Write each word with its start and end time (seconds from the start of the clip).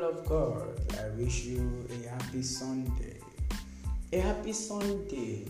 of 0.00 0.24
God, 0.28 0.80
I 1.00 1.08
wish 1.18 1.44
you 1.46 1.86
a 1.90 2.08
happy 2.08 2.40
Sunday. 2.42 3.16
A 4.12 4.20
happy 4.20 4.52
Sunday 4.52 5.44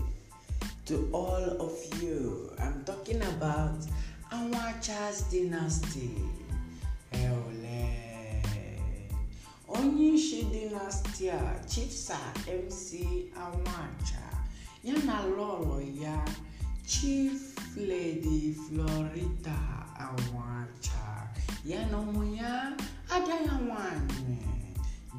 to 0.86 1.10
all 1.12 1.60
of 1.60 2.02
you. 2.02 2.50
I'm 2.58 2.82
talking 2.84 3.20
about 3.20 3.76
Anwuacha's 4.32 5.22
dynasty. 5.30 6.12
Eole. 7.12 8.42
Onyishi 9.68 10.50
dynasty 10.50 11.28
a 11.28 11.60
Chief 11.68 11.92
Sir 11.92 12.14
MC 12.48 13.30
Anwuacha 13.36 14.24
ya 14.84 14.94
na 15.04 15.22
lọlọ 15.36 15.82
ya 16.02 16.24
Chief 16.86 17.54
Lady 17.76 18.54
Florita 18.54 19.58
Anwuacha 19.98 21.19
yana 21.70 21.96
ụmụya 22.04 22.52
agaghị 23.14 23.54
nwanyị 23.66 24.36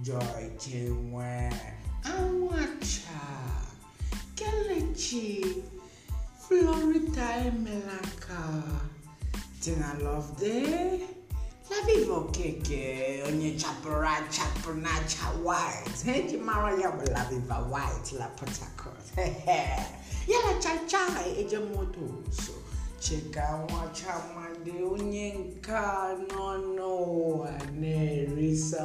joy 0.05 0.43
chenwe 0.61 1.51
anwacha 2.03 3.21
kelechi 4.35 5.45
florita 6.41 7.27
emelaka 7.47 8.39
tina 9.61 9.93
lovde 10.03 10.55
laviv 11.69 12.09
okeke 12.11 12.83
onye 13.27 13.49
chapụrụ 13.61 14.07
achapụ 14.17 14.69
na 14.83 14.89
acha 14.99 15.27
wit 15.45 15.97
eji 16.15 16.37
mara 16.37 16.71
ya 16.81 16.89
bụ 16.91 17.05
laviva 17.15 17.57
wit 17.71 18.11
la 18.19 18.27
port 18.27 18.59
harcourt. 18.59 19.05
Yala 20.27 20.59
chacha 20.63 20.99
ejemotos 21.39 22.50
cheka 23.03 23.45
nwacha 23.69 24.13
mmadụ 24.25 24.73
onye 24.93 25.25
nke 25.39 25.75
anọ 26.01 26.47
n'ụwa 26.75 27.51
na-erisa 27.81 28.83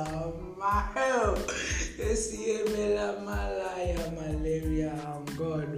ma 0.59 0.72
esi 2.09 2.37
emela 2.56 3.06
malaya 3.27 4.05
malaria 4.17 4.92
god 5.39 5.72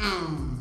mm. 0.00 0.52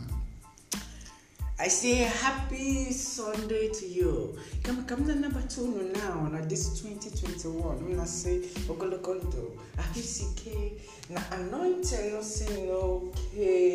I 1.63 1.67
say 1.67 1.93
happy 2.23 2.91
Sunday 2.91 3.69
to 3.69 3.85
you. 3.85 4.35
Come 4.63 4.83
come 4.85 5.05
na 5.05 5.13
number 5.13 5.43
two 5.47 5.67
no 5.67 5.83
now 5.93 6.27
na 6.27 6.41
this 6.49 6.81
2021. 6.81 7.77
I'm 7.77 7.97
not 7.97 8.07
say 8.07 8.39
ogologondo. 8.67 9.51
Ahisike 9.77 10.81
na 11.11 11.21
anointing 11.31 12.13
no 12.13 12.21
sin 12.23 12.67
okay 12.67 13.70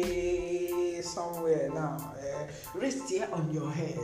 Uh, 2.46 2.78
rest 2.78 3.08
here 3.08 3.28
on 3.32 3.50
your 3.52 3.70
head. 3.70 3.98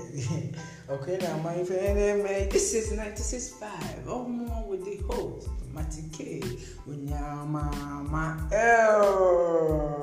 okay 0.91 1.19
now 1.21 1.37
my 1.39 1.63
friend 1.65 2.51
this 2.51 2.75
is 2.75 2.93
96.5. 2.93 4.07
Oh 4.07 4.25
more 4.25 4.65
with 4.69 4.85
the 4.85 4.97
host. 5.13 5.49
Matike 5.75 6.43
Unyama 6.87 8.11
ma. 8.11 8.37
Oh. 8.53 10.02